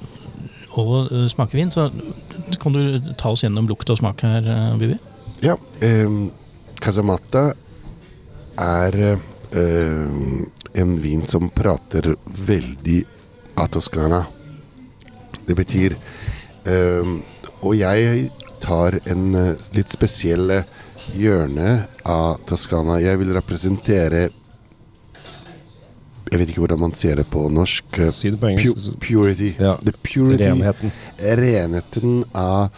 og 0.81 1.13
eh, 1.13 1.27
smake 1.33 1.59
vin. 1.59 1.73
Så 1.75 1.91
kan 2.63 2.77
du 2.77 3.13
ta 3.21 3.35
oss 3.35 3.45
gjennom 3.45 3.69
lukt 3.69 3.93
og 3.93 4.01
smak 4.01 4.25
her, 4.25 4.49
eh, 4.49 4.73
Bibi? 4.81 4.97
Ja, 5.45 5.59
um, 5.85 6.31
Casamata 6.81 7.51
er 8.57 8.97
ehm, 9.05 10.47
en 10.73 10.95
vin 11.03 11.27
som 11.29 11.51
prater 11.53 12.15
veldig 12.25 13.03
av 13.61 13.69
Toskana. 13.75 14.23
Det 15.45 15.57
betyr 15.57 15.97
Ehm, 16.67 17.21
og 17.63 17.77
jeg 17.79 18.31
tar 18.63 18.99
en 19.07 19.27
eh, 19.39 19.67
litt 19.77 19.93
spesiell 19.95 20.51
eh, 20.51 20.67
hjørne 21.17 21.87
av 22.05 22.39
Toskana. 22.49 22.99
Jeg 23.03 23.19
vil 23.21 23.35
representere 23.37 24.29
Jeg 26.27 26.41
vet 26.41 26.49
ikke 26.51 26.65
hvordan 26.65 26.81
man 26.83 26.93
ser 26.93 27.15
det 27.21 27.29
på 27.31 27.45
norsk. 27.55 27.85
eh, 28.03 28.09
Si 28.11 28.31
det 28.31 28.41
på 28.41 28.49
engelsk. 28.51 28.97
pu- 28.99 28.99
purity. 29.07 29.55
Ja, 29.61 29.77
The 29.77 29.93
purity. 29.93 30.43
renheten. 30.43 30.91
Renheten 31.23 32.25
av 32.35 32.71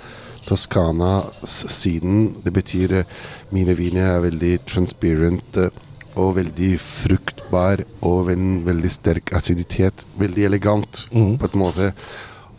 Toskana-siden. 0.46 2.34
Det 2.44 2.52
betyr 2.52 2.92
eh, 3.00 3.04
mine 3.52 3.74
viner 3.74 4.16
er 4.16 4.20
veldig 4.30 4.52
transparent 4.66 5.56
eh, 5.56 5.70
og 6.18 6.34
veldig 6.36 6.78
fruktbar 6.80 7.84
og 8.02 8.30
en 8.32 8.64
veldig 8.66 8.90
sterk 8.90 9.32
aciditet. 9.32 10.04
Veldig 10.18 10.44
elegant 10.44 11.06
mm. 11.12 11.38
på 11.38 11.48
en 11.52 11.58
måte. 11.62 11.92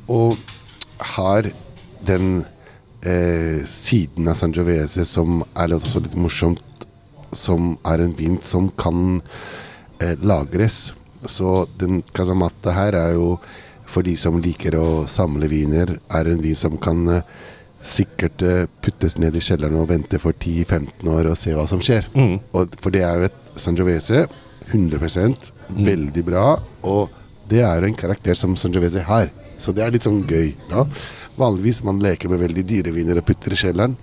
Og 0.10 0.36
har 1.16 1.52
den 2.06 2.46
eh, 3.02 3.66
siden 3.68 4.28
av 4.28 4.40
Sangiovese 4.40 5.06
som 5.08 5.44
er 5.56 5.76
også 5.76 6.04
litt 6.04 6.18
morsomt, 6.20 6.86
som 7.36 7.76
er 7.88 8.04
en 8.04 8.16
vin 8.18 8.40
som 8.44 8.70
kan 8.80 9.22
eh, 10.02 10.16
lagres. 10.22 10.94
Så 11.26 11.68
den 11.80 12.02
Casamatta 12.16 12.74
her 12.76 12.98
er 12.98 13.18
jo 13.18 13.36
for 13.90 14.06
de 14.06 14.16
som 14.20 14.38
liker 14.42 14.78
å 14.78 15.06
samle 15.10 15.50
viner, 15.50 15.96
er 16.14 16.30
en 16.30 16.42
vin 16.44 16.58
som 16.58 16.78
kan 16.82 17.02
eh, 17.10 17.24
sikkert 17.82 18.44
eh, 18.46 18.66
puttes 18.84 19.18
ned 19.18 19.38
i 19.38 19.44
kjelleren 19.44 19.80
og 19.82 19.90
vente 19.90 20.20
for 20.22 20.36
10-15 20.36 21.10
år 21.10 21.32
og 21.32 21.40
se 21.40 21.56
hva 21.58 21.66
som 21.70 21.82
skjer. 21.84 22.10
Og, 22.54 22.78
for 22.82 22.94
det 22.94 23.04
er 23.08 23.18
jo 23.18 23.30
et 23.30 23.40
Sangiovese 23.60 24.28
100% 24.70 25.50
veldig 25.74 26.24
bra, 26.28 26.52
og 26.86 27.16
det 27.50 27.64
er 27.66 27.82
jo 27.82 27.90
en 27.90 27.98
karakter 27.98 28.38
som 28.38 28.54
Sangiovese 28.60 29.02
har. 29.08 29.32
Så 29.60 29.74
det 29.76 29.84
er 29.84 29.96
litt 29.96 30.06
sånn 30.06 30.22
gøy. 30.30 30.54
Ja. 30.70 30.86
Vanligvis 31.40 31.84
man 31.88 32.02
leker 32.04 32.32
med 32.32 32.42
veldig 32.46 32.64
dyre 32.68 32.92
viner 32.96 33.22
og 33.22 33.28
putter 33.30 33.56
i 33.56 33.60
kjelleren. 33.60 33.96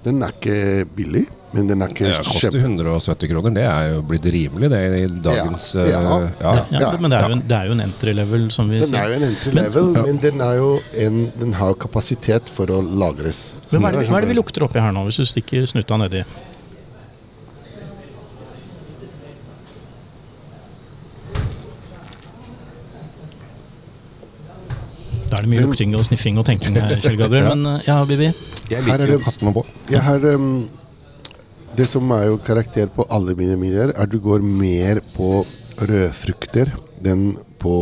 Den 0.00 0.22
er 0.24 0.32
ikke 0.32 0.86
billig, 0.96 1.26
men 1.52 1.66
den 1.68 1.82
er 1.84 1.90
ikke 1.92 2.06
kjempe... 2.08 2.22
Det 2.24 2.30
koster 2.32 2.56
170 2.62 3.28
kroner. 3.34 3.52
Det 3.58 3.64
er 3.68 3.90
jo 3.92 3.98
blitt 4.08 4.28
rimelig, 4.32 4.70
det 4.72 4.78
i 4.96 5.02
dagens 5.26 5.66
Ja, 5.76 5.84
ja. 5.90 5.98
eh, 6.00 6.30
ja. 6.40 6.52
Ja, 6.54 6.80
Ja, 6.86 6.92
men 6.96 7.12
det 7.12 7.18
er, 7.18 7.26
jo 7.28 7.36
en, 7.36 7.42
det 7.50 7.56
er 7.58 7.68
jo 7.68 7.74
en 7.76 7.82
entry 7.84 8.14
level, 8.16 8.46
som 8.54 8.70
vi 8.72 8.80
Den 8.80 8.88
sier. 8.88 9.02
er 9.02 9.12
jo 9.12 9.18
en 9.18 9.26
entry 9.28 9.52
level, 9.58 9.90
men 9.98 10.22
den, 10.24 10.40
er 10.46 10.54
jo 10.56 10.70
en, 11.04 11.18
den 11.42 11.52
har 11.60 11.74
jo 11.74 11.80
kapasitet 11.84 12.48
for 12.54 12.72
å 12.72 12.80
lagres. 12.80 13.42
Men 13.74 13.84
hva 13.84 13.92
er, 13.92 13.98
det, 14.00 14.06
hva 14.08 14.22
er 14.22 14.26
det 14.26 14.32
vi 14.32 14.38
lukter 14.40 14.64
oppi 14.64 14.80
her 14.80 14.96
nå, 14.96 15.04
hvis 15.10 15.20
du 15.20 15.28
stikker 15.28 15.68
snuta 15.68 16.00
nedi? 16.00 16.24
Er 25.40 25.46
det 25.46 25.52
mye 25.54 25.64
lukting 25.66 25.94
og 25.98 26.04
sniffing 26.06 26.38
og 26.40 26.46
tenking 26.48 26.76
her, 26.78 26.94
Kjell 27.02 27.16
Gabriel. 27.20 27.48
Men 27.54 27.66
eh, 27.76 27.86
ja, 27.88 27.98
Bibi? 28.08 28.30
Jeg 28.70 28.84
Her 28.86 28.94
er 28.94 29.00
liker 29.00 29.14
å 29.14 29.18
det- 29.18 29.24
kaste 29.26 29.46
meg 29.48 29.56
på. 29.58 29.64
Jeg 29.90 30.04
har 30.06 30.26
um, 30.36 30.50
Det 31.76 31.86
som 31.88 32.10
er 32.16 32.26
jo 32.28 32.38
karakter 32.44 32.88
på 32.94 33.06
alle 33.14 33.34
mine 33.38 33.56
miljøer, 33.60 33.92
er 33.94 34.02
at 34.04 34.10
du 34.10 34.18
går 34.22 34.42
mer 34.44 35.00
på 35.14 35.40
rødfrukter 35.80 36.72
enn 37.08 37.30
på 37.62 37.74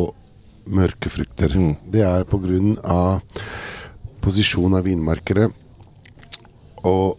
mørke 0.68 1.08
frukter. 1.10 1.54
Det 1.90 2.02
er 2.04 2.26
på 2.28 2.38
grunn 2.42 2.74
av 2.84 3.22
posisjon 4.22 4.76
av 4.76 4.84
vinmarkere. 4.84 5.48
Og 6.86 7.16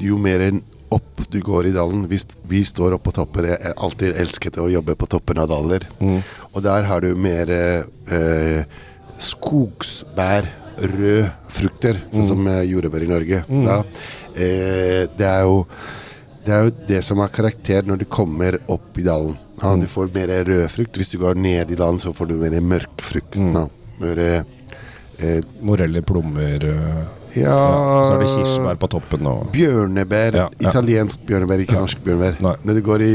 jo 0.00 0.18
mer 0.22 0.44
enn 0.46 0.62
opp 0.94 1.24
du 1.32 1.40
går 1.42 1.66
i 1.66 1.72
dalen 1.74 2.04
Vi, 2.08 2.18
vi 2.46 2.60
står 2.64 2.94
oppe 2.96 3.10
på 3.10 3.16
topper. 3.18 3.48
Jeg 3.50 3.58
har 3.64 3.74
alltid 3.82 4.14
elsket 4.22 4.58
å 4.62 4.68
jobbe 4.70 4.94
på 4.96 5.08
toppen 5.10 5.40
av 5.42 5.50
daler. 5.50 5.84
Og 6.00 6.60
der 6.64 6.86
har 6.88 7.02
du 7.02 7.10
mer 7.18 7.50
eh, 7.50 8.62
skogsbær, 9.22 10.48
rød 10.76 11.28
frukter, 11.56 12.00
sånn 12.12 12.28
som 12.28 12.48
eh, 12.52 12.62
jordbær 12.68 13.04
i 13.06 13.10
Norge. 13.10 13.42
Da, 13.48 13.78
eh, 14.36 15.06
det 15.16 15.28
er 15.30 15.46
jo 15.48 15.62
det 16.46 16.54
er 16.54 16.66
jo 16.68 16.72
det 16.86 17.00
som 17.02 17.18
har 17.18 17.32
karakter 17.34 17.82
når 17.82 18.04
du 18.04 18.06
kommer 18.06 18.54
opp 18.70 18.98
i 19.00 19.02
dalen. 19.02 19.34
Ja, 19.58 19.72
Du 19.74 19.86
får 19.90 20.12
mer 20.14 20.30
rød 20.46 20.68
frukt. 20.70 20.96
Hvis 21.00 21.10
du 21.10 21.18
går 21.18 21.34
ned 21.34 21.72
i 21.72 21.78
dalen, 21.78 21.98
så 21.98 22.12
får 22.14 22.28
du 22.30 22.34
mer 22.38 22.60
mørk 22.60 23.02
frukt. 23.02 23.34
da. 23.34 23.64
Mer, 23.98 24.18
eh, 25.18 25.40
Moreller, 25.60 26.02
plommer 26.02 26.62
eh, 26.62 27.04
ja, 27.40 27.56
Så 28.04 28.14
er 28.14 28.22
det 28.22 28.28
kirsebær 28.30 28.78
på 28.80 28.88
toppen 28.92 29.26
og 29.26 29.50
Bjørnebær. 29.52 30.36
Ja, 30.38 30.46
ja. 30.60 30.70
Italiensk 30.70 31.26
bjørnebær, 31.26 31.64
ikke 31.64 31.80
norsk 31.80 32.04
bjørnebær. 32.04 32.38
Nei. 32.44 32.54
Når 32.62 32.78
det 32.78 32.84
går 32.86 33.04
i 33.06 33.12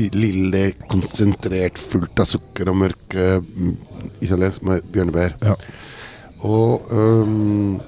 de 0.00 0.08
lille, 0.16 0.62
konsentrert, 0.90 1.78
fullt 1.78 2.24
av 2.24 2.28
sukker 2.28 2.72
og 2.72 2.80
mørke 2.82 3.28
mm, 3.40 3.76
italiensk 4.22 4.62
med 4.68 4.84
bjørnebær. 4.94 5.34
Ja. 5.42 5.54
Og 6.42 6.88
um, 6.92 7.80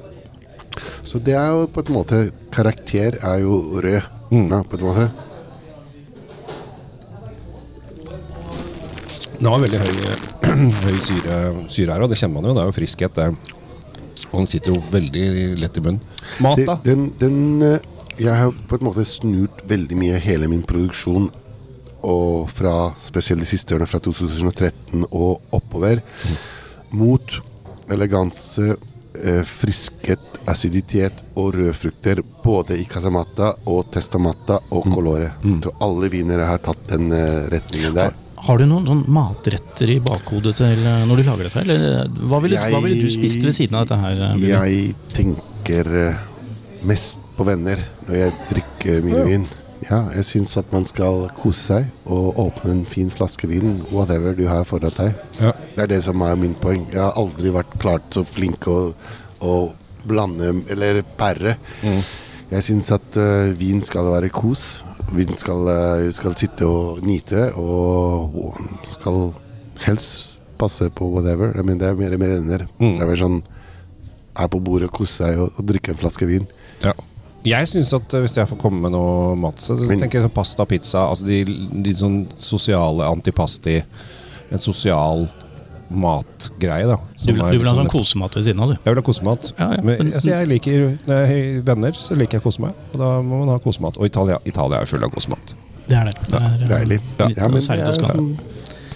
Så 1.07 1.19
det 1.23 1.35
er 1.39 1.49
jo 1.55 1.67
på 1.71 1.83
en 1.87 1.95
måte 1.95 2.19
Karakter 2.55 3.19
er 3.23 3.39
jo 3.45 3.61
rød, 3.83 4.03
Mm. 4.31 4.49
ja, 4.51 4.63
på 4.67 4.77
en 4.79 4.85
måte. 4.89 5.09
Den 9.39 9.51
har 9.51 9.61
veldig 9.61 9.81
høy, 9.83 9.97
høy 10.87 10.97
syre, 11.03 11.39
syre 11.69 11.93
her, 11.95 12.05
og 12.07 12.11
det 12.13 12.19
kjenner 12.21 12.39
man 12.39 12.49
jo. 12.49 12.55
Det 12.57 12.63
er 12.63 12.71
jo 12.71 12.77
friskhet. 12.79 13.19
Det. 13.19 13.27
Og 14.31 14.37
den 14.41 14.49
sitter 14.51 14.73
jo 14.75 14.81
veldig 14.91 15.27
lett 15.61 15.79
i 15.79 15.85
munnen. 15.85 16.01
Mat, 16.43 16.63
da? 16.67 16.79
den, 16.87 17.09
den 17.21 17.37
eh, 17.63 17.91
Jeg 18.19 18.35
har 18.39 18.55
på 18.71 18.79
en 18.79 18.87
måte 18.89 19.05
snurt 19.07 19.63
veldig 19.69 19.99
mye 19.99 20.19
hele 20.23 20.49
min 20.51 20.63
produksjon 20.67 21.29
og 22.05 22.51
fra 22.53 22.93
spesielt 23.03 23.41
de 23.41 23.49
siste 23.49 23.75
årene, 23.75 23.89
fra 23.89 23.99
2013 24.05 25.07
og 25.11 25.41
oppover, 25.57 26.03
mot 26.95 27.39
eleganse, 27.91 28.75
eh, 29.21 29.43
friskhet, 29.49 30.21
aciditet 30.49 31.23
og 31.41 31.55
rødfrukter. 31.57 32.21
Både 32.45 32.77
i 32.81 32.85
Casamata 32.85 33.55
og 33.67 33.89
Testamata 33.95 34.59
og 34.71 34.85
Colore. 34.93 35.33
Så 35.65 35.73
alle 35.81 36.11
vinere 36.13 36.45
har 36.49 36.61
tatt 36.65 36.85
den 36.93 37.11
eh, 37.13 37.47
retningen 37.53 37.97
der. 37.97 38.13
Har 38.45 38.59
du 38.61 38.67
noen, 38.69 38.85
noen 38.85 39.05
matretter 39.09 39.89
i 39.95 39.99
bakhodet 40.05 40.53
til 40.59 40.83
eh, 40.85 41.05
når 41.09 41.17
du 41.17 41.25
lager 41.31 41.49
dette? 41.49 41.63
Eller 41.65 42.09
hva 42.29 42.41
ville, 42.45 42.61
hva 42.75 42.83
ville 42.85 43.01
du 43.01 43.09
spist 43.13 43.41
ved 43.47 43.57
siden 43.57 43.79
av 43.81 43.87
dette 43.89 44.01
her? 44.03 44.21
eh, 44.29 44.49
Jeg 44.53 44.95
tenker 45.17 45.93
mest 46.85 47.21
på 47.39 47.47
venner 47.49 47.81
når 48.05 48.19
jeg 48.21 48.35
drikker 48.53 49.01
min 49.07 49.17
Ja. 49.17 49.25
vin. 49.25 49.47
Ja, 49.85 50.01
jeg 50.15 50.25
syns 50.25 50.55
at 50.61 50.71
man 50.73 50.87
skal 50.89 51.27
kose 51.37 51.61
seg 51.61 52.11
og 52.11 52.39
åpne 52.41 52.73
en 52.73 52.83
fin 52.89 53.11
flaske 53.13 53.49
vin, 53.51 53.81
whatever 53.91 54.37
du 54.37 54.47
har 54.49 54.65
foran 54.69 54.95
deg. 54.97 55.15
Ja. 55.41 55.53
Det 55.75 55.85
er 55.85 55.91
det 55.93 56.03
som 56.07 56.23
er 56.25 56.39
min 56.41 56.55
poeng. 56.61 56.87
Jeg 56.93 57.03
har 57.03 57.17
aldri 57.21 57.53
vært 57.55 57.75
klart 57.83 58.07
så 58.15 58.25
flink 58.27 58.69
å, 58.71 58.95
å 59.45 59.55
blande 60.09 60.53
eller 60.73 61.03
pære. 61.19 61.57
Jeg 62.55 62.67
syns 62.67 62.93
at 62.95 63.19
uh, 63.19 63.51
vin 63.59 63.83
skal 63.85 64.13
være 64.15 64.31
kos. 64.33 64.85
Vin 65.15 65.35
skal, 65.39 65.69
uh, 65.69 66.13
skal 66.15 66.37
sitte 66.39 66.69
og 66.69 67.03
nyte, 67.05 67.51
og, 67.61 68.39
og 68.39 68.87
skal 68.89 69.33
helst 69.85 70.39
passe 70.61 70.87
på 70.95 71.09
whatever. 71.13 71.53
Jeg 71.57 71.67
mener, 71.67 71.83
det 71.83 71.91
er 71.91 71.99
mer 71.99 72.17
med 72.21 72.37
venner. 72.39 72.67
Det 72.79 72.95
er 73.03 73.11
mer 73.11 73.21
sånn 73.21 73.43
er 74.35 74.51
på 74.51 74.59
bordet 74.63 74.89
og 74.91 74.97
kose 74.97 75.21
seg 75.23 75.41
og, 75.41 75.53
og 75.59 75.67
drikke 75.69 75.93
en 75.95 76.01
flaske 76.01 76.27
vin. 76.29 76.47
Ja. 76.83 76.95
Jeg 77.45 77.69
synes 77.69 77.93
at 77.93 78.15
eh, 78.15 78.21
Hvis 78.25 78.37
jeg 78.39 78.49
får 78.49 78.57
komme 78.61 78.81
med 78.87 78.95
noe 78.95 79.35
mat, 79.37 79.61
så 79.61 79.77
tenker 79.77 80.19
jeg 80.21 80.25
sånn 80.29 80.35
pasta, 80.35 80.65
pizza 80.69 81.03
altså 81.11 81.27
de, 81.29 81.43
de 81.85 81.93
sånn 81.99 82.23
sosiale 82.41 83.05
antipasti. 83.13 83.79
En 84.55 84.63
sosial 84.63 85.27
matgreie, 85.95 86.87
da. 86.89 86.97
Du 87.21 87.33
vil, 87.33 87.43
du 87.43 87.59
vil 87.61 87.69
ha 87.69 87.75
sånn- 87.75 87.85
sånn 87.85 87.91
kosemat 87.93 88.35
ved 88.39 88.47
siden 88.47 88.63
av, 88.65 88.71
du? 88.73 88.79
Jeg 88.81 88.95
vil 88.95 89.01
ha 89.03 89.05
kosemat. 89.07 89.51
Ja, 89.59 89.69
ja. 89.77 89.83
Men, 89.85 90.09
altså, 90.13 90.31
jeg 90.33 90.49
liker 90.49 90.87
Når 91.07 91.21
jeg 91.21 91.29
har 91.29 91.63
venner, 91.69 91.93
så 92.07 92.17
liker 92.19 92.39
jeg 92.39 92.43
å 92.43 92.47
kose 92.49 92.65
meg. 92.65 92.81
Og 92.95 92.99
da 93.03 93.11
må 93.23 93.43
man 93.43 93.53
ha 93.53 93.59
kosemat. 93.63 93.99
Og 94.01 94.09
Italia, 94.09 94.39
Italia 94.49 94.81
er 94.81 94.89
full 94.91 95.05
av 95.05 95.13
kosemat. 95.15 95.55
Det 95.85 95.97
er 96.01 96.09
det. 96.09 96.15
det 96.33 96.41
er, 96.41 96.57
eh, 96.65 96.69
Deilig. 96.73 97.01
Ja. 97.21 97.29
Ja, 97.37 97.49
men 97.53 97.61
er 97.61 97.93
som, 97.93 98.39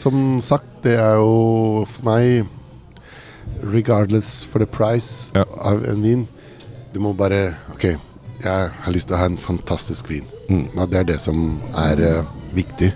som 0.00 0.22
sagt, 0.42 0.70
det 0.82 0.96
er 0.96 1.20
jo 1.20 1.84
for 1.84 2.08
meg 2.08 2.46
Regardless 3.62 4.44
for 4.44 4.58
the 4.60 4.66
price 4.66 5.30
Ja. 5.34 5.44
av 5.60 5.84
en 5.84 6.02
vin. 6.02 6.26
Du 6.94 7.00
må 7.00 7.12
bare 7.16 7.56
Ok, 7.74 7.96
jeg 8.44 8.70
har 8.84 8.94
lyst 8.94 9.08
til 9.10 9.16
å 9.16 9.22
ha 9.22 9.28
en 9.30 9.38
fantastisk 9.40 10.10
vin. 10.12 10.26
Mm. 10.48 10.64
Ja, 10.76 10.86
det 10.86 10.98
er 11.02 11.08
det 11.14 11.20
som 11.24 11.58
er 11.76 12.02
uh, 12.22 12.34
viktig. 12.56 12.92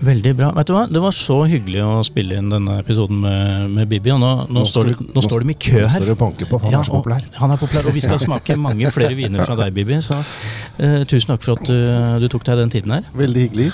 Veldig 0.00 0.30
bra. 0.38 0.46
Vet 0.56 0.70
du 0.70 0.72
hva? 0.72 0.86
Det 0.88 1.00
var 1.02 1.12
så 1.12 1.42
hyggelig 1.50 1.82
å 1.84 1.98
spille 2.06 2.38
inn 2.40 2.46
denne 2.48 2.78
episoden 2.80 3.18
med, 3.20 3.66
med 3.74 3.90
Bibi. 3.90 4.14
Og 4.14 4.20
nå, 4.22 4.30
nå, 4.48 4.62
Nå 4.62 4.64
står, 4.68 4.88
du, 4.94 5.02
nå 5.10 5.18
nå- 5.18 5.24
står 5.26 5.44
de 5.44 5.52
i 5.52 5.56
kø 5.60 5.74
nå 5.76 5.82
her. 5.84 5.92
står 5.98 6.08
det 6.08 6.14
og 6.14 6.22
banker 6.22 6.48
på, 6.48 6.60
han 6.62 6.72
han 6.72 6.80
er 6.80 6.88
så 6.88 6.96
og. 6.96 7.10
Han 7.42 7.52
er 7.52 7.60
populær, 7.60 7.88
Og 7.90 7.96
vi 7.98 8.04
skal 8.06 8.22
smake 8.22 8.56
mange 8.56 8.92
flere 8.94 9.12
viner 9.18 9.44
fra 9.44 9.58
deg, 9.60 9.74
Bibi. 9.76 9.98
Så 10.04 10.16
eh, 10.80 11.02
tusen 11.08 11.34
takk 11.34 11.44
for 11.46 11.58
at 11.60 11.66
du, 11.68 11.76
du 12.24 12.28
tok 12.32 12.44
deg 12.48 12.62
den 12.64 12.72
tiden 12.72 12.96
her. 12.98 13.08
Veldig 13.16 13.48
hyggelig. 13.48 13.70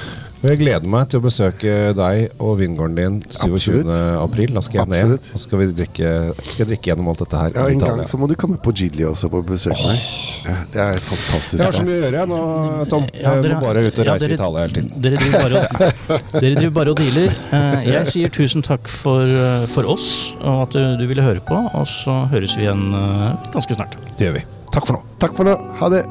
Jeg 0.46 0.58
gleder 0.60 0.84
meg 0.92 1.08
til 1.10 1.18
å 1.18 1.22
besøke 1.24 1.70
deg 1.96 2.34
og 2.44 2.58
vingården 2.60 2.94
din 2.98 3.14
27. 3.32 3.88
April. 4.20 4.52
Da 4.54 4.60
skal 4.62 4.82
jeg 4.82 4.90
ned, 4.92 5.14
Absolutt. 5.16 5.30
og 5.34 5.40
skal, 5.42 5.58
vi 5.62 5.66
drikke, 5.80 6.10
skal 6.52 6.60
jeg 6.62 6.68
drikke 6.70 6.90
gjennom 6.92 7.08
alt 7.10 7.22
dette 7.24 7.40
her 7.40 7.56
Ja, 7.56 7.64
i 7.66 7.72
En 7.74 7.80
gang 7.82 8.02
så 8.06 8.20
må 8.20 8.28
du 8.30 8.34
komme 8.38 8.58
på 8.62 8.74
Gilly 8.76 9.06
også 9.08 9.30
på 9.32 9.40
besøk 9.48 9.72
Oh. 9.76 9.96
Ja, 10.46 10.56
det 10.70 10.82
er 10.84 11.00
fantastisk. 11.02 11.56
Jeg 11.58 11.64
har 11.66 11.74
så 11.74 11.86
mye 11.88 11.96
å 11.96 12.02
gjøre 12.04 12.20
jeg 12.20 12.30
nå, 12.30 12.36
Tom. 12.92 13.06
Ja, 13.16 13.32
Jeg 13.40 13.54
må 13.56 13.62
bare 13.64 13.82
ut 13.88 13.98
og 13.98 14.04
ja, 14.06 14.12
reise 14.12 14.28
i 14.28 14.28
dere- 14.28 14.36
Italia 14.38 14.66
hele 14.66 14.76
tiden. 14.76 15.02
Dere 15.02 15.22
driver 15.22 15.42
bare 15.42 15.62
og, 15.64 16.04
dere 16.44 16.52
driver 16.60 16.76
bare 16.78 16.92
og 16.94 17.00
dealer. 17.00 17.32
Eh, 17.58 17.88
Jeg 17.90 18.10
sier 18.12 18.34
tusen 18.38 18.62
takk 18.68 18.92
for, 18.92 19.24
eh, 19.26 19.66
for 19.72 19.88
oss, 19.96 20.10
og 20.42 20.62
at 20.68 20.76
du, 20.78 20.84
du 21.02 21.06
ville 21.10 21.24
høre 21.26 21.42
på. 21.48 21.58
Og 21.80 21.88
så 21.90 22.20
høres 22.30 22.54
vi 22.60 22.68
igjen 22.68 22.86
eh, 22.94 23.50
ganske 23.56 23.80
snart. 23.80 23.98
Det 24.20 24.28
gjør 24.30 24.38
vi. 24.38 24.44
Takk 24.76 24.86
for 24.86 25.00
nå. 25.00 25.02
Takk 25.26 25.34
for 25.40 25.50
nå. 25.50 25.56
Ha 25.82 25.90
det. 25.96 26.04